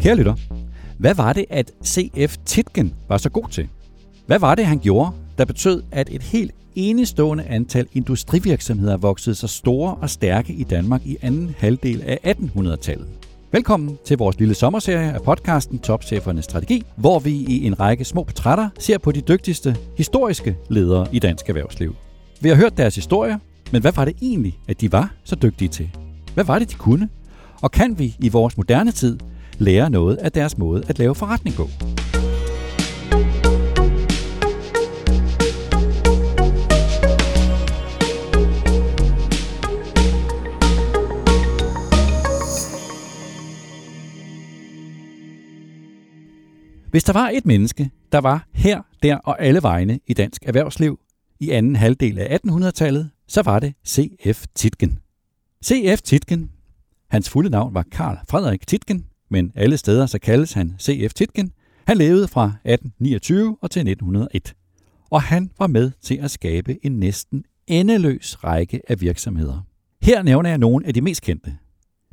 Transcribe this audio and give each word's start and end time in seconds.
Kære 0.00 0.16
lytter, 0.16 0.34
hvad 0.98 1.14
var 1.14 1.32
det, 1.32 1.44
at 1.50 1.70
CF 1.86 2.36
Titgen 2.44 2.94
var 3.08 3.18
så 3.18 3.30
god 3.30 3.48
til? 3.50 3.68
Hvad 4.26 4.38
var 4.38 4.54
det, 4.54 4.66
han 4.66 4.78
gjorde, 4.78 5.10
der 5.38 5.44
betød, 5.44 5.82
at 5.92 6.08
et 6.12 6.22
helt 6.22 6.52
enestående 6.74 7.44
antal 7.44 7.86
industrivirksomheder 7.92 8.96
voksede 8.96 9.34
sig 9.34 9.48
store 9.48 9.94
og 9.94 10.10
stærke 10.10 10.52
i 10.52 10.64
Danmark 10.64 11.06
i 11.06 11.16
anden 11.22 11.54
halvdel 11.58 12.02
af 12.06 12.18
1800-tallet? 12.26 13.06
Velkommen 13.52 13.98
til 14.04 14.18
vores 14.18 14.38
lille 14.38 14.54
sommerserie 14.54 15.12
af 15.12 15.22
podcasten 15.22 15.78
Topchefernes 15.78 16.44
Strategi, 16.44 16.84
hvor 16.96 17.18
vi 17.18 17.30
i 17.30 17.66
en 17.66 17.80
række 17.80 18.04
små 18.04 18.24
portrætter 18.24 18.68
ser 18.78 18.98
på 18.98 19.12
de 19.12 19.20
dygtigste 19.20 19.76
historiske 19.96 20.56
ledere 20.68 21.06
i 21.12 21.18
dansk 21.18 21.48
erhvervsliv. 21.48 21.94
Vi 22.40 22.48
har 22.48 22.56
hørt 22.56 22.76
deres 22.76 22.94
historier, 22.94 23.38
men 23.72 23.82
hvad 23.82 23.92
var 23.92 24.04
det 24.04 24.16
egentlig, 24.22 24.58
at 24.68 24.80
de 24.80 24.92
var 24.92 25.14
så 25.24 25.36
dygtige 25.36 25.68
til? 25.68 25.90
Hvad 26.34 26.44
var 26.44 26.58
det, 26.58 26.70
de 26.70 26.74
kunne? 26.74 27.08
Og 27.62 27.70
kan 27.70 27.98
vi 27.98 28.16
i 28.18 28.28
vores 28.28 28.56
moderne 28.56 28.92
tid 28.92 29.18
lære 29.60 29.90
noget 29.90 30.16
af 30.16 30.32
deres 30.32 30.58
måde 30.58 30.82
at 30.88 30.98
lave 30.98 31.14
forretning 31.14 31.56
på? 31.56 31.68
Hvis 46.90 47.04
der 47.04 47.12
var 47.12 47.30
et 47.34 47.46
menneske, 47.46 47.90
der 48.12 48.18
var 48.18 48.46
her, 48.54 48.82
der 49.02 49.16
og 49.16 49.42
alle 49.42 49.62
vegne 49.62 50.00
i 50.06 50.14
dansk 50.14 50.42
erhvervsliv 50.46 50.98
i 51.40 51.50
anden 51.50 51.76
halvdel 51.76 52.18
af 52.18 52.38
1800-tallet, 52.46 53.10
så 53.28 53.42
var 53.42 53.58
det 53.58 53.74
C.F. 53.88 54.44
Titgen. 54.54 54.98
C.F. 55.64 56.02
Titgen, 56.02 56.50
hans 57.10 57.30
fulde 57.30 57.50
navn 57.50 57.74
var 57.74 57.84
Karl 57.92 58.18
Frederik 58.28 58.66
Titgen, 58.66 59.04
men 59.30 59.52
alle 59.54 59.76
steder 59.76 60.06
så 60.06 60.18
kaldes 60.18 60.52
han 60.52 60.74
C.F. 60.80 61.14
Titgen. 61.14 61.52
Han 61.86 61.96
levede 61.96 62.28
fra 62.28 62.44
1829 62.44 63.56
og 63.60 63.70
til 63.70 63.80
1901, 63.80 64.54
og 65.10 65.22
han 65.22 65.50
var 65.58 65.66
med 65.66 65.90
til 66.02 66.14
at 66.14 66.30
skabe 66.30 66.86
en 66.86 66.92
næsten 66.92 67.44
endeløs 67.66 68.44
række 68.44 68.80
af 68.88 69.00
virksomheder. 69.00 69.66
Her 70.02 70.22
nævner 70.22 70.50
jeg 70.50 70.58
nogle 70.58 70.86
af 70.86 70.94
de 70.94 71.00
mest 71.00 71.22
kendte. 71.22 71.56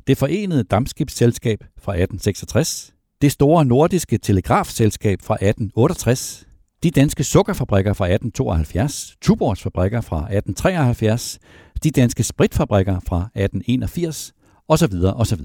Det 0.06 0.18
forenede 0.18 0.64
dammskibsselskab 0.64 1.58
fra 1.60 1.92
1866, 1.92 2.94
det 3.22 3.32
store 3.32 3.64
nordiske 3.64 4.18
telegrafselskab 4.18 5.22
fra 5.22 5.34
1868, 5.34 6.46
de 6.82 6.90
danske 6.90 7.24
sukkerfabrikker 7.24 7.92
fra 7.92 8.04
1872, 8.04 9.16
Tuborgs 9.20 9.62
fabrikker 9.62 10.00
fra 10.00 10.16
1873, 10.16 11.38
de 11.82 11.90
danske 11.90 12.22
spritfabrikker 12.22 13.00
fra 13.08 13.18
1881 13.34 14.32
osv. 14.68 14.94
osv. 15.16 15.40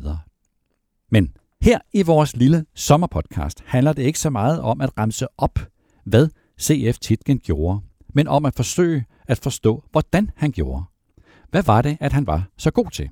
Men 1.11 1.33
her 1.63 1.79
i 1.93 2.01
vores 2.01 2.35
lille 2.35 2.65
sommerpodcast 2.75 3.63
handler 3.65 3.93
det 3.93 4.03
ikke 4.03 4.19
så 4.19 4.29
meget 4.29 4.61
om 4.61 4.81
at 4.81 4.89
ramse 4.97 5.27
op, 5.37 5.59
hvad 6.05 6.27
CF 6.61 6.99
Titgen 6.99 7.39
gjorde, 7.39 7.79
men 8.13 8.27
om 8.27 8.45
at 8.45 8.55
forsøge 8.55 9.05
at 9.27 9.37
forstå, 9.37 9.83
hvordan 9.91 10.31
han 10.35 10.51
gjorde. 10.51 10.83
Hvad 11.49 11.63
var 11.63 11.81
det, 11.81 11.97
at 11.99 12.13
han 12.13 12.27
var 12.27 12.47
så 12.57 12.71
god 12.71 12.91
til? 12.91 13.09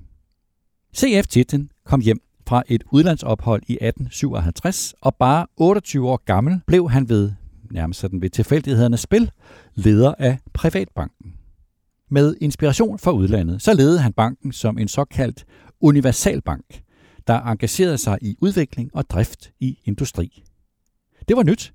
CF 0.98 1.28
Titgen 1.28 1.72
kom 1.86 2.02
hjem 2.02 2.20
fra 2.48 2.64
et 2.68 2.84
udlandsophold 2.92 3.62
i 3.68 3.74
1857, 3.74 4.94
og 5.02 5.16
bare 5.16 5.48
28 5.58 6.10
år 6.10 6.22
gammel 6.26 6.62
blev 6.68 6.90
han 6.90 7.10
ved 7.10 7.32
nærmest 7.72 8.00
sådan 8.00 8.22
ved 8.22 8.30
tilfældighedernes 8.30 9.00
spil 9.00 9.32
leder 9.76 10.14
af 10.20 10.38
Privatbanken. 10.54 11.34
Med 12.10 12.36
inspiration 12.42 13.00
fra 13.00 13.12
udlandet, 13.12 13.62
så 13.62 13.74
ledede 13.74 14.00
han 14.00 14.14
banken 14.14 14.52
som 14.52 14.78
en 14.78 14.88
såkaldt 14.88 15.46
universalbank, 15.82 16.82
der 17.28 17.42
engagerede 17.42 17.98
sig 17.98 18.18
i 18.22 18.38
udvikling 18.42 18.90
og 18.94 19.10
drift 19.10 19.52
i 19.60 19.80
industri. 19.86 20.44
Det 21.28 21.38
var 21.38 21.44
nyt 21.44 21.74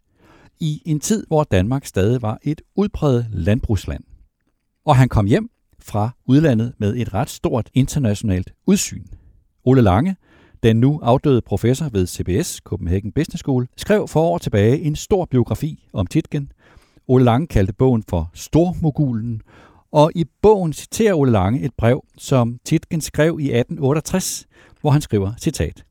i 0.60 0.82
en 0.84 1.00
tid, 1.00 1.26
hvor 1.26 1.44
Danmark 1.44 1.84
stadig 1.86 2.22
var 2.22 2.38
et 2.42 2.62
udpræget 2.74 3.26
landbrugsland. 3.30 4.04
Og 4.84 4.96
han 4.96 5.08
kom 5.08 5.26
hjem 5.26 5.50
fra 5.78 6.10
udlandet 6.26 6.72
med 6.78 6.96
et 6.96 7.14
ret 7.14 7.30
stort 7.30 7.70
internationalt 7.74 8.52
udsyn. 8.66 9.04
Ole 9.64 9.82
Lange, 9.82 10.16
den 10.62 10.76
nu 10.76 11.00
afdøde 11.02 11.40
professor 11.40 11.88
ved 11.88 12.06
CBS, 12.06 12.60
Copenhagen 12.64 13.12
Business 13.12 13.40
School, 13.40 13.68
skrev 13.76 14.08
for 14.08 14.20
år 14.22 14.38
tilbage 14.38 14.80
en 14.80 14.96
stor 14.96 15.24
biografi 15.24 15.88
om 15.92 16.06
Titgen. 16.06 16.52
Ole 17.08 17.24
Lange 17.24 17.46
kaldte 17.46 17.72
bogen 17.72 18.04
for 18.08 18.30
Stormogulen, 18.34 19.42
og 19.92 20.12
i 20.14 20.24
bogen 20.42 20.72
citerer 20.72 21.14
Ole 21.14 21.32
Lange 21.32 21.60
et 21.60 21.74
brev, 21.78 22.04
som 22.18 22.58
Titgen 22.64 23.00
skrev 23.00 23.38
i 23.40 23.44
1868, 23.44 24.46
hvor 24.80 24.90
han 24.90 25.00
skriver, 25.00 25.32
citat, 25.38 25.84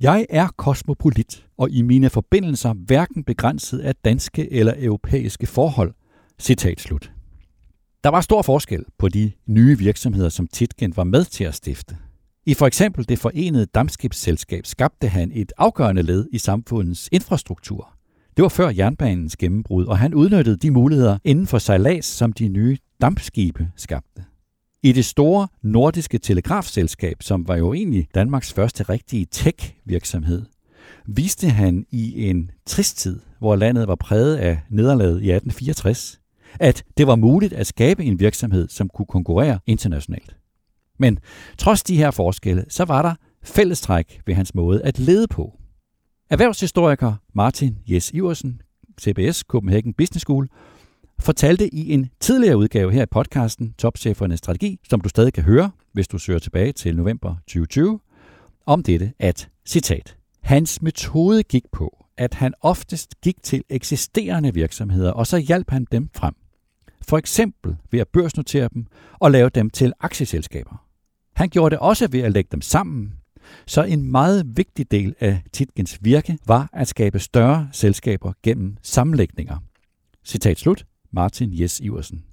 Jeg 0.00 0.26
er 0.30 0.48
kosmopolit, 0.56 1.46
og 1.58 1.70
i 1.70 1.82
mine 1.82 2.10
forbindelser 2.10 2.72
hverken 2.72 3.24
begrænset 3.24 3.78
af 3.78 3.94
danske 3.94 4.52
eller 4.52 4.74
europæiske 4.78 5.46
forhold. 5.46 5.94
Citat 6.38 6.80
slut. 6.80 7.12
Der 8.04 8.10
var 8.10 8.20
stor 8.20 8.42
forskel 8.42 8.84
på 8.98 9.08
de 9.08 9.32
nye 9.46 9.78
virksomheder, 9.78 10.28
som 10.28 10.46
Titgen 10.46 10.96
var 10.96 11.04
med 11.04 11.24
til 11.24 11.44
at 11.44 11.54
stifte. 11.54 11.96
I 12.46 12.54
for 12.54 12.66
eksempel 12.66 13.08
det 13.08 13.18
forenede 13.18 13.66
dammskibsselskab 13.66 14.66
skabte 14.66 15.08
han 15.08 15.30
et 15.34 15.52
afgørende 15.58 16.02
led 16.02 16.28
i 16.32 16.38
samfundets 16.38 17.08
infrastruktur. 17.12 17.94
Det 18.36 18.42
var 18.42 18.48
før 18.48 18.70
jernbanens 18.70 19.36
gennembrud, 19.36 19.84
og 19.84 19.98
han 19.98 20.14
udnyttede 20.14 20.56
de 20.56 20.70
muligheder 20.70 21.18
inden 21.24 21.46
for 21.46 21.58
sejlads, 21.58 22.04
som 22.04 22.32
de 22.32 22.48
nye 22.48 22.76
dampskibe 23.00 23.68
skabte. 23.76 24.24
I 24.82 24.92
det 24.92 25.04
store 25.04 25.48
nordiske 25.62 26.18
telegrafselskab, 26.18 27.16
som 27.20 27.48
var 27.48 27.56
jo 27.56 27.72
egentlig 27.72 28.08
Danmarks 28.14 28.52
første 28.52 28.82
rigtige 28.82 29.26
tech-virksomhed, 29.30 30.42
viste 31.06 31.48
han 31.48 31.86
i 31.90 32.28
en 32.30 32.50
trist 32.66 32.98
tid, 32.98 33.20
hvor 33.38 33.56
landet 33.56 33.88
var 33.88 33.94
præget 33.94 34.36
af 34.36 34.60
nederlaget 34.70 35.22
i 35.22 35.30
1864, 35.30 36.20
at 36.60 36.84
det 36.96 37.06
var 37.06 37.16
muligt 37.16 37.52
at 37.52 37.66
skabe 37.66 38.04
en 38.04 38.20
virksomhed, 38.20 38.68
som 38.68 38.88
kunne 38.88 39.06
konkurrere 39.06 39.58
internationalt. 39.66 40.36
Men 40.98 41.18
trods 41.58 41.82
de 41.82 41.96
her 41.96 42.10
forskelle, 42.10 42.64
så 42.68 42.84
var 42.84 43.02
der 43.02 43.14
fællestræk 43.44 44.20
ved 44.26 44.34
hans 44.34 44.54
måde 44.54 44.82
at 44.82 44.98
lede 44.98 45.28
på. 45.28 45.58
Erhvervshistoriker 46.30 47.14
Martin 47.32 47.78
Jes 47.86 48.10
Iversen, 48.10 48.60
CBS 49.00 49.38
Copenhagen 49.38 49.94
Business 49.94 50.22
School, 50.22 50.48
fortalte 51.18 51.74
i 51.74 51.92
en 51.92 52.10
tidligere 52.20 52.56
udgave 52.56 52.92
her 52.92 53.02
i 53.02 53.06
podcasten 53.06 53.74
Topchefernes 53.78 54.38
Strategi, 54.38 54.78
som 54.88 55.00
du 55.00 55.08
stadig 55.08 55.32
kan 55.32 55.44
høre, 55.44 55.70
hvis 55.92 56.08
du 56.08 56.18
søger 56.18 56.38
tilbage 56.38 56.72
til 56.72 56.96
november 56.96 57.36
2020, 57.46 58.00
om 58.66 58.82
dette, 58.82 59.12
at, 59.18 59.48
citat, 59.66 60.16
hans 60.40 60.82
metode 60.82 61.42
gik 61.42 61.64
på, 61.72 62.04
at 62.16 62.34
han 62.34 62.54
oftest 62.60 63.20
gik 63.20 63.42
til 63.42 63.64
eksisterende 63.68 64.54
virksomheder, 64.54 65.10
og 65.10 65.26
så 65.26 65.38
hjalp 65.38 65.70
han 65.70 65.86
dem 65.92 66.08
frem. 66.14 66.34
For 67.02 67.18
eksempel 67.18 67.76
ved 67.90 68.00
at 68.00 68.08
børsnotere 68.08 68.68
dem 68.74 68.86
og 69.20 69.30
lave 69.30 69.48
dem 69.48 69.70
til 69.70 69.92
aktieselskaber. 70.00 70.86
Han 71.34 71.48
gjorde 71.48 71.70
det 71.70 71.78
også 71.78 72.08
ved 72.10 72.20
at 72.20 72.32
lægge 72.32 72.48
dem 72.52 72.60
sammen, 72.60 73.12
så 73.66 73.82
en 73.82 74.10
meget 74.10 74.56
vigtig 74.56 74.90
del 74.90 75.14
af 75.20 75.42
Titgens 75.52 75.98
virke 76.00 76.38
var 76.46 76.68
at 76.72 76.88
skabe 76.88 77.18
større 77.18 77.68
selskaber 77.72 78.32
gennem 78.42 78.76
sammenlægninger. 78.82 79.56
Citat 80.24 80.58
slut, 80.58 80.86
Martin 81.12 81.60
Jes 81.60 81.80
Iversen. 81.80 82.24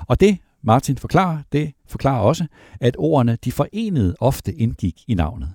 Og 0.00 0.20
det, 0.20 0.38
Martin 0.62 0.96
forklarer, 0.96 1.38
det 1.52 1.72
forklarer 1.86 2.20
også, 2.20 2.46
at 2.80 2.96
ordene 2.98 3.38
de 3.44 3.52
forenede 3.52 4.16
ofte 4.20 4.54
indgik 4.54 5.02
i 5.08 5.14
navnet. 5.14 5.52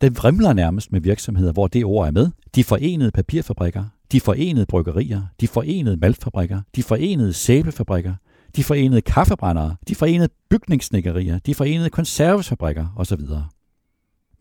Den 0.00 0.16
vrimler 0.16 0.52
nærmest 0.52 0.92
med 0.92 1.00
virksomheder, 1.00 1.52
hvor 1.52 1.66
det 1.66 1.84
ord 1.84 2.06
er 2.06 2.10
med. 2.10 2.30
De 2.54 2.64
forenede 2.64 3.10
papirfabrikker, 3.10 3.84
de 4.12 4.20
forenede 4.20 4.66
bryggerier, 4.66 5.22
de 5.40 5.48
forenede 5.48 5.96
maltfabrikker, 5.96 6.60
de 6.76 6.82
forenede 6.82 7.32
sæbefabrikker, 7.32 8.14
de 8.56 8.64
forenede 8.64 9.00
kaffebrændere, 9.00 9.76
de 9.88 9.94
forenede 9.94 10.28
bygningssnikkerier, 10.50 11.38
de 11.38 11.54
forenede 11.54 11.90
konservesfabrikker 11.90 12.86
osv. 12.96 13.20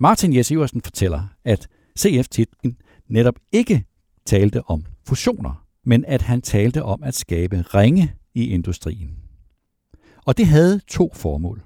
Martin 0.04 0.36
Jes 0.36 0.52
Iversen 0.52 0.82
fortæller, 0.82 1.24
at 1.46 1.68
CF 2.00 2.28
Titken 2.28 2.78
netop 3.08 3.36
ikke 3.52 3.86
talte 4.26 4.64
om 4.70 4.86
fusioner, 5.08 5.66
men 5.84 6.06
at 6.06 6.22
han 6.22 6.42
talte 6.42 6.84
om 6.84 7.04
at 7.04 7.16
skabe 7.16 7.62
ringe 7.62 8.14
i 8.34 8.50
industrien. 8.50 9.18
Og 10.26 10.38
det 10.38 10.48
havde 10.48 10.82
to 10.88 11.12
formål. 11.14 11.64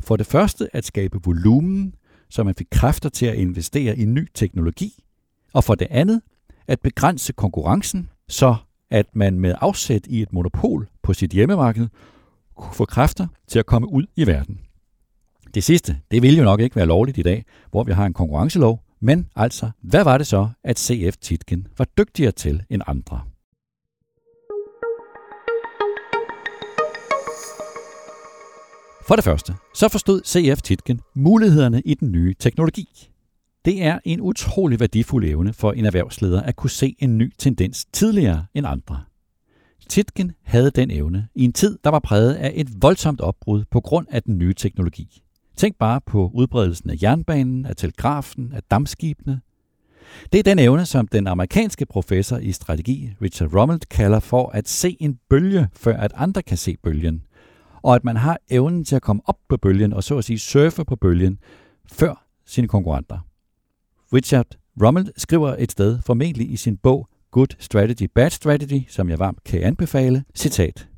For 0.00 0.16
det 0.16 0.26
første 0.26 0.76
at 0.76 0.84
skabe 0.84 1.18
volumen, 1.24 1.94
så 2.30 2.44
man 2.44 2.54
fik 2.54 2.66
kræfter 2.70 3.08
til 3.08 3.26
at 3.26 3.36
investere 3.36 3.98
i 3.98 4.04
ny 4.04 4.28
teknologi, 4.34 5.04
og 5.52 5.64
for 5.64 5.74
det 5.74 5.86
andet 5.90 6.22
at 6.66 6.80
begrænse 6.80 7.32
konkurrencen, 7.32 8.10
så 8.28 8.56
at 8.90 9.06
man 9.12 9.40
med 9.40 9.54
afsæt 9.60 10.06
i 10.06 10.22
et 10.22 10.32
monopol 10.32 10.88
på 11.02 11.12
sit 11.12 11.30
hjemmemarked 11.30 11.88
kunne 12.54 12.74
få 12.74 12.84
kræfter 12.84 13.26
til 13.48 13.58
at 13.58 13.66
komme 13.66 13.92
ud 13.92 14.06
i 14.16 14.26
verden. 14.26 14.60
Det 15.54 15.64
sidste, 15.64 15.96
det 16.10 16.22
ville 16.22 16.38
jo 16.38 16.44
nok 16.44 16.60
ikke 16.60 16.76
være 16.76 16.86
lovligt 16.86 17.18
i 17.18 17.22
dag, 17.22 17.44
hvor 17.70 17.84
vi 17.84 17.92
har 17.92 18.06
en 18.06 18.12
konkurrencelov, 18.12 18.82
men 19.00 19.28
altså, 19.36 19.70
hvad 19.82 20.04
var 20.04 20.18
det 20.18 20.26
så, 20.26 20.48
at 20.64 20.78
CF 20.78 21.16
Titgen 21.16 21.66
var 21.78 21.86
dygtigere 21.98 22.32
til 22.32 22.62
end 22.70 22.82
andre? 22.86 23.20
For 29.08 29.14
det 29.14 29.24
første, 29.24 29.54
så 29.74 29.88
forstod 29.88 30.20
CF 30.26 30.62
Titgen 30.62 31.00
mulighederne 31.14 31.82
i 31.84 31.94
den 31.94 32.12
nye 32.12 32.34
teknologi. 32.38 33.10
Det 33.64 33.82
er 33.82 33.98
en 34.04 34.20
utrolig 34.20 34.80
værdifuld 34.80 35.24
evne 35.24 35.52
for 35.52 35.72
en 35.72 35.84
erhvervsleder 35.84 36.42
at 36.42 36.56
kunne 36.56 36.70
se 36.70 36.96
en 36.98 37.18
ny 37.18 37.32
tendens 37.38 37.86
tidligere 37.92 38.46
end 38.54 38.66
andre. 38.66 39.04
Titgen 39.88 40.32
havde 40.42 40.70
den 40.70 40.90
evne 40.90 41.28
i 41.34 41.44
en 41.44 41.52
tid, 41.52 41.78
der 41.84 41.90
var 41.90 41.98
præget 41.98 42.34
af 42.34 42.52
et 42.54 42.68
voldsomt 42.82 43.20
opbrud 43.20 43.64
på 43.70 43.80
grund 43.80 44.06
af 44.10 44.22
den 44.22 44.38
nye 44.38 44.54
teknologi. 44.54 45.22
Tænk 45.58 45.76
bare 45.78 46.00
på 46.06 46.30
udbredelsen 46.34 46.90
af 46.90 46.94
jernbanen, 47.02 47.66
af 47.66 47.76
telegrafen, 47.76 48.52
af 48.52 48.62
dammskibene. 48.70 49.40
Det 50.32 50.38
er 50.38 50.42
den 50.42 50.58
evne, 50.58 50.86
som 50.86 51.08
den 51.08 51.26
amerikanske 51.26 51.86
professor 51.86 52.36
i 52.36 52.52
strategi, 52.52 53.10
Richard 53.22 53.54
Rommel, 53.54 53.80
kalder 53.80 54.20
for 54.20 54.48
at 54.48 54.68
se 54.68 54.96
en 55.00 55.18
bølge, 55.30 55.68
før 55.72 55.96
at 55.96 56.12
andre 56.14 56.42
kan 56.42 56.56
se 56.56 56.76
bølgen. 56.82 57.22
Og 57.82 57.94
at 57.94 58.04
man 58.04 58.16
har 58.16 58.38
evnen 58.50 58.84
til 58.84 58.96
at 58.96 59.02
komme 59.02 59.22
op 59.24 59.38
på 59.48 59.56
bølgen 59.56 59.92
og 59.92 60.04
så 60.04 60.18
at 60.18 60.24
sige 60.24 60.38
surfe 60.38 60.84
på 60.84 60.96
bølgen, 60.96 61.38
før 61.92 62.26
sine 62.46 62.68
konkurrenter. 62.68 63.18
Richard 64.12 64.46
Rommel 64.82 65.12
skriver 65.16 65.56
et 65.58 65.72
sted, 65.72 65.98
formentlig 66.06 66.52
i 66.52 66.56
sin 66.56 66.76
bog 66.76 67.08
Good 67.30 67.56
Strategy, 67.58 68.08
Bad 68.14 68.30
Strategy, 68.30 68.82
som 68.88 69.08
jeg 69.08 69.18
varmt 69.18 69.44
kan 69.44 69.62
anbefale, 69.62 70.24
citat. 70.34 70.88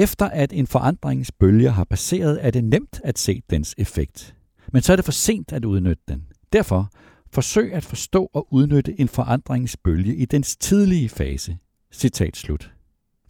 Efter 0.00 0.26
at 0.26 0.52
en 0.52 0.66
forandringsbølge 0.66 1.70
har 1.70 1.84
passeret, 1.84 2.46
er 2.46 2.50
det 2.50 2.64
nemt 2.64 3.00
at 3.04 3.18
se 3.18 3.42
dens 3.50 3.74
effekt. 3.78 4.34
Men 4.72 4.82
så 4.82 4.92
er 4.92 4.96
det 4.96 5.04
for 5.04 5.12
sent 5.12 5.52
at 5.52 5.64
udnytte 5.64 6.02
den. 6.08 6.24
Derfor 6.52 6.90
forsøg 7.32 7.72
at 7.72 7.84
forstå 7.84 8.30
og 8.32 8.52
udnytte 8.52 9.00
en 9.00 9.08
forandringsbølge 9.08 10.16
i 10.16 10.24
dens 10.24 10.56
tidlige 10.56 11.08
fase. 11.08 11.58
Citat 11.92 12.36
slut. 12.36 12.72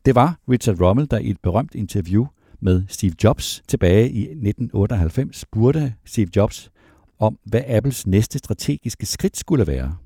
Det 0.04 0.14
var 0.14 0.38
Richard 0.50 0.80
Rummel, 0.80 1.10
der 1.10 1.18
i 1.18 1.30
et 1.30 1.40
berømt 1.42 1.74
interview 1.74 2.26
med 2.60 2.82
Steve 2.88 3.12
Jobs 3.24 3.62
tilbage 3.68 4.10
i 4.10 4.22
1998 4.22 5.36
spurgte 5.36 5.94
Steve 6.04 6.28
Jobs, 6.36 6.70
om, 7.18 7.38
hvad 7.44 7.62
Apples 7.68 8.06
næste 8.06 8.38
strategiske 8.38 9.06
skridt 9.06 9.36
skulle 9.36 9.66
være. 9.66 9.96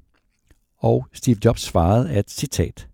Og 0.79 1.07
Steve 1.13 1.37
Jobs 1.45 1.63
svarede, 1.63 2.11
at 2.11 2.31
citat, 2.31 2.89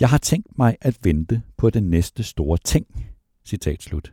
jeg 0.00 0.08
har 0.08 0.18
tænkt 0.18 0.58
mig 0.58 0.76
at 0.80 0.98
vente 1.02 1.42
på 1.56 1.70
den 1.70 1.90
næste 1.90 2.22
store 2.22 2.58
ting. 2.64 2.86
Citat 3.44 3.82
slut. 3.82 4.12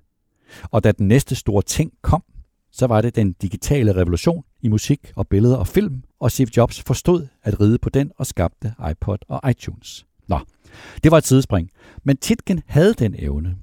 Og 0.63 0.83
da 0.83 0.91
den 0.91 1.07
næste 1.07 1.35
store 1.35 1.61
ting 1.61 1.93
kom, 2.01 2.23
så 2.71 2.87
var 2.87 3.01
det 3.01 3.15
den 3.15 3.33
digitale 3.33 3.95
revolution 3.95 4.43
i 4.61 4.67
musik 4.67 5.11
og 5.15 5.27
billeder 5.27 5.55
og 5.55 5.67
film, 5.67 6.03
og 6.19 6.31
Steve 6.31 6.49
Jobs 6.57 6.81
forstod 6.81 7.27
at 7.43 7.59
ride 7.61 7.77
på 7.77 7.89
den 7.89 8.11
og 8.17 8.27
skabte 8.27 8.73
iPod 8.91 9.17
og 9.27 9.51
iTunes. 9.51 10.05
Nå, 10.27 10.39
det 11.03 11.11
var 11.11 11.17
et 11.17 11.27
sidespring, 11.27 11.69
men 12.03 12.17
Titken 12.17 12.61
havde 12.67 12.93
den 12.93 13.15
evne. 13.17 13.57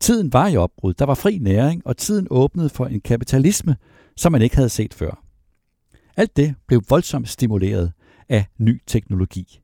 Tiden 0.00 0.32
var 0.32 0.48
i 0.48 0.56
opbrud, 0.56 0.94
der 0.94 1.04
var 1.04 1.14
fri 1.14 1.38
næring, 1.38 1.86
og 1.86 1.96
tiden 1.96 2.26
åbnede 2.30 2.68
for 2.68 2.86
en 2.86 3.00
kapitalisme, 3.00 3.76
som 4.16 4.32
man 4.32 4.42
ikke 4.42 4.56
havde 4.56 4.68
set 4.68 4.94
før. 4.94 5.22
Alt 6.16 6.36
det 6.36 6.54
blev 6.66 6.82
voldsomt 6.88 7.28
stimuleret 7.28 7.92
af 8.28 8.46
ny 8.58 8.82
teknologi. 8.86 9.60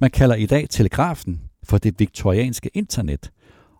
Man 0.00 0.10
kalder 0.10 0.34
i 0.34 0.46
dag 0.46 0.66
telegrafen 0.70 1.40
for 1.64 1.78
det 1.78 1.94
viktorianske 2.00 2.70
internet, 2.74 3.30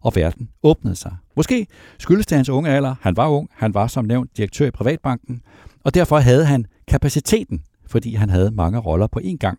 og 0.01 0.17
verden 0.17 0.49
åbnede 0.63 0.97
sig. 0.97 1.17
Måske 1.37 1.67
skyldes 1.99 2.27
det 2.27 2.37
hans 2.37 2.49
unge 2.49 2.71
alder. 2.71 2.95
Han 3.01 3.17
var 3.17 3.29
ung, 3.29 3.49
han 3.53 3.75
var 3.75 3.87
som 3.87 4.05
nævnt 4.05 4.37
direktør 4.37 4.67
i 4.67 4.71
Privatbanken, 4.71 5.43
og 5.85 5.95
derfor 5.95 6.19
havde 6.19 6.45
han 6.45 6.67
kapaciteten, 6.89 7.63
fordi 7.87 8.15
han 8.15 8.31
havde 8.31 8.51
mange 8.51 8.79
roller 8.79 9.07
på 9.07 9.21
én 9.25 9.37
gang. 9.37 9.59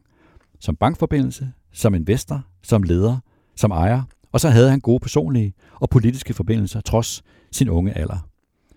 Som 0.60 0.76
bankforbindelse, 0.76 1.52
som 1.74 1.96
investor, 1.96 2.42
som 2.64 2.84
leder, 2.84 3.18
som 3.56 3.72
ejer, 3.72 4.04
og 4.32 4.40
så 4.40 4.50
havde 4.50 4.70
han 4.70 4.80
gode 4.80 5.00
personlige 5.00 5.54
og 5.74 5.90
politiske 5.90 6.34
forbindelser 6.34 6.82
trods 6.82 7.24
sin 7.52 7.70
unge 7.70 7.98
alder. 7.98 8.28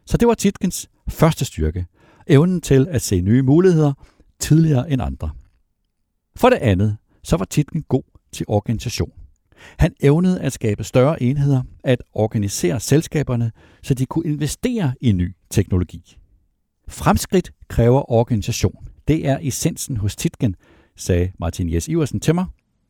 Så 0.07 0.17
det 0.17 0.29
var 0.29 0.35
Titkens 0.35 0.91
første 1.09 1.45
styrke, 1.45 1.87
evnen 2.27 2.61
til 2.61 2.87
at 2.91 3.03
se 3.03 3.21
nye 3.21 3.43
muligheder 3.43 3.93
tidligere 4.39 4.91
end 4.91 5.03
andre. 5.03 5.31
For 6.37 6.51
det 6.51 6.57
andet, 6.57 6.97
så 7.23 7.37
var 7.37 7.45
Titken 7.45 7.83
god 7.89 8.03
til 8.33 8.47
organisation. 8.49 9.13
Han 9.79 9.95
evnede 10.01 10.41
at 10.41 10.53
skabe 10.53 10.85
større 10.85 11.23
enheder, 11.23 11.63
at 11.85 12.03
organisere 12.13 12.81
selskaberne, 12.81 13.53
så 13.83 13.95
de 13.95 14.07
kunne 14.07 14.27
investere 14.33 14.95
i 15.01 15.13
ny 15.13 15.35
teknologi. 15.51 16.17
Fremskridt 16.89 17.53
kræver 17.69 18.13
organisation. 18.13 18.89
Det 19.09 19.27
er 19.27 19.39
essensen 19.43 19.97
hos 19.97 20.17
Titken, 20.17 20.57
sagde 20.97 21.33
Martin 21.39 21.73
Jes 21.73 21.89
Iversen 21.89 22.21
til 22.21 22.35
mig, 22.35 22.47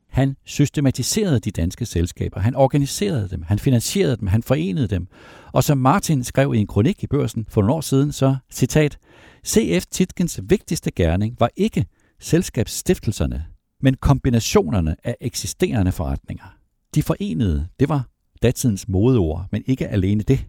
han 0.08 0.36
systematiserede 0.44 1.40
de 1.40 1.50
danske 1.50 1.86
selskaber, 1.86 2.40
han 2.40 2.56
organiserede 2.56 3.28
dem, 3.28 3.42
han 3.42 3.58
finansierede 3.58 4.16
dem, 4.16 4.26
han 4.26 4.42
forenede 4.42 4.88
dem. 4.88 5.06
Og 5.52 5.64
som 5.64 5.78
Martin 5.78 6.24
skrev 6.24 6.54
i 6.54 6.58
en 6.58 6.66
kronik 6.66 7.02
i 7.02 7.06
børsen 7.06 7.46
for 7.48 7.60
nogle 7.60 7.74
år 7.74 7.80
siden, 7.80 8.12
så 8.12 8.36
citat, 8.50 8.98
CF 9.46 9.86
Titkens 9.90 10.40
vigtigste 10.42 10.90
gerning 10.90 11.36
var 11.40 11.50
ikke 11.56 11.86
selskabsstiftelserne, 12.20 13.44
men 13.80 13.94
kombinationerne 13.94 14.96
af 15.04 15.16
eksisterende 15.20 15.92
forretninger. 15.92 16.56
De 16.94 17.02
forenede, 17.02 17.68
det 17.80 17.88
var 17.88 18.08
datidens 18.42 18.88
modeord, 18.88 19.46
men 19.52 19.62
ikke 19.66 19.88
alene 19.88 20.22
det. 20.22 20.46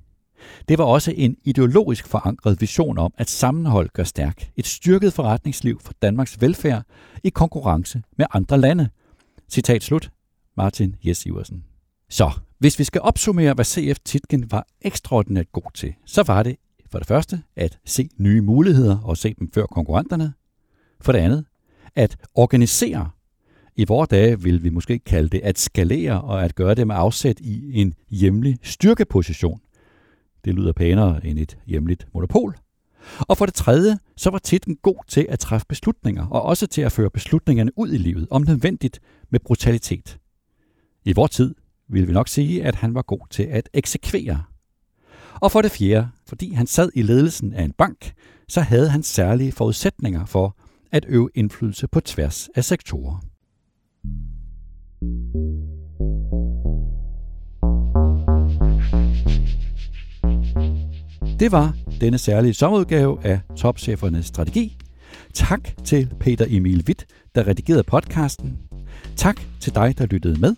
Det 0.68 0.78
var 0.78 0.84
også 0.84 1.14
en 1.18 1.38
ideologisk 1.44 2.08
forankret 2.08 2.62
vision 2.62 2.98
om, 2.98 3.14
at 3.18 3.30
sammenhold 3.30 3.90
gør 3.90 4.04
stærk. 4.04 4.52
Et 4.56 4.66
styrket 4.66 5.14
forretningsliv 5.14 5.80
for 5.82 5.94
Danmarks 6.02 6.42
velfærd 6.42 6.84
i 7.24 7.30
konkurrence 7.30 8.02
med 8.18 8.26
andre 8.34 8.58
lande– 8.58 8.90
Citat 9.52 9.84
slut. 9.84 10.12
Martin 10.58 10.96
Jes 11.04 11.26
Iversen. 11.26 11.64
Så, 12.10 12.32
hvis 12.60 12.80
vi 12.80 12.84
skal 12.84 13.02
opsummere, 13.02 13.54
hvad 13.54 13.66
CF 13.66 14.00
Titgen 14.06 14.52
var 14.52 14.68
ekstraordinært 14.82 15.52
god 15.52 15.72
til, 15.74 15.94
så 16.06 16.24
var 16.24 16.44
det 16.44 16.56
for 16.92 16.98
det 16.98 17.08
første 17.08 17.42
at 17.56 17.80
se 17.86 18.10
nye 18.18 18.42
muligheder 18.42 18.98
og 19.00 19.18
se 19.18 19.34
dem 19.40 19.52
før 19.54 19.66
konkurrenterne. 19.66 20.34
For 21.02 21.12
det 21.12 21.20
andet, 21.20 21.46
at 21.96 22.18
organisere. 22.36 23.10
I 23.82 23.86
vores 23.88 24.08
dage 24.08 24.42
vil 24.42 24.64
vi 24.64 24.70
måske 24.70 25.00
kalde 25.00 25.30
det 25.30 25.42
at 25.44 25.60
skalere 25.60 26.22
og 26.22 26.44
at 26.46 26.56
gøre 26.56 26.76
det 26.76 26.88
med 26.88 26.96
afsæt 26.98 27.40
i 27.40 27.82
en 27.82 27.94
hjemlig 28.10 28.58
styrkeposition. 28.64 29.60
Det 30.46 30.56
lyder 30.56 30.74
pænere 30.74 31.26
end 31.26 31.40
et 31.40 31.58
hjemligt 31.66 32.08
monopol. 32.14 32.56
Og 33.20 33.38
for 33.38 33.46
det 33.46 33.56
tredje, 33.56 33.98
så 34.18 34.30
var 34.30 34.38
titlen 34.38 34.76
god 34.76 34.96
til 35.08 35.26
at 35.30 35.40
træffe 35.40 35.66
beslutninger, 35.70 36.28
og 36.28 36.42
også 36.42 36.68
til 36.68 36.82
at 36.82 36.92
føre 36.92 37.10
beslutningerne 37.10 37.72
ud 37.76 37.92
i 37.92 37.98
livet, 37.98 38.28
om 38.32 38.42
nødvendigt 38.42 39.00
med 39.30 39.40
brutalitet. 39.40 40.20
I 41.06 41.14
vor 41.14 41.28
tid 41.28 41.56
vil 41.90 42.08
vi 42.08 42.14
nok 42.14 42.28
sige, 42.28 42.64
at 42.64 42.76
han 42.76 42.94
var 42.94 43.02
god 43.02 43.28
til 43.30 43.44
at 43.44 43.70
eksekvere. 43.74 44.44
Og 45.34 45.52
for 45.52 45.62
det 45.62 45.72
fjerde, 45.72 46.08
fordi 46.28 46.54
han 46.54 46.68
sad 46.68 46.90
i 46.96 47.02
ledelsen 47.02 47.54
af 47.54 47.64
en 47.64 47.74
bank, 47.78 48.14
så 48.48 48.62
havde 48.62 48.90
han 48.90 49.04
særlige 49.04 49.52
forudsætninger 49.52 50.26
for 50.26 50.58
at 50.92 51.06
øve 51.08 51.30
indflydelse 51.36 51.88
på 51.88 52.00
tværs 52.00 52.50
af 52.56 52.64
sektorer. 52.64 53.31
Det 61.42 61.52
var 61.52 61.76
denne 62.02 62.18
særlige 62.18 62.54
sommerudgave 62.54 63.26
af 63.26 63.40
Topchefernes 63.58 64.26
Strategi. 64.26 64.78
Tak 65.34 65.70
til 65.86 66.10
Peter 66.20 66.46
Emil 66.50 66.84
Witt, 66.88 67.06
der 67.36 67.48
redigerede 67.48 67.84
podcasten. 67.84 68.58
Tak 69.16 69.42
til 69.60 69.76
dig, 69.76 69.98
der 69.98 70.06
lyttede 70.06 70.40
med. 70.40 70.56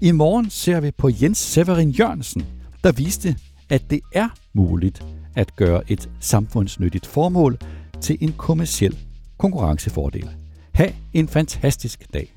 I 0.00 0.12
morgen 0.12 0.50
ser 0.50 0.80
vi 0.80 0.90
på 0.90 1.10
Jens 1.22 1.38
Severin 1.38 1.90
Jørgensen, 1.90 2.46
der 2.84 2.92
viste, 2.92 3.36
at 3.70 3.90
det 3.90 4.00
er 4.14 4.28
muligt 4.52 5.02
at 5.36 5.56
gøre 5.56 5.82
et 5.88 6.10
samfundsnyttigt 6.20 7.06
formål 7.06 7.58
til 8.00 8.18
en 8.20 8.32
kommersiel 8.32 8.98
konkurrencefordel. 9.38 10.30
Ha' 10.72 10.90
en 11.12 11.28
fantastisk 11.28 12.06
dag. 12.14 12.32